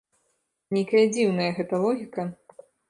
[0.79, 2.21] Нейкая дзіўная гэта логіка.